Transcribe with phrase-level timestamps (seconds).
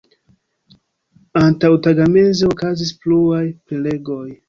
[1.43, 4.23] Antaŭtagmeze okazis pluaj prelegoj.